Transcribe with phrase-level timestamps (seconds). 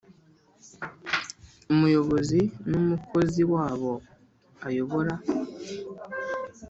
[1.73, 3.93] umuyobozi numukozi wabo
[4.67, 5.13] ayobora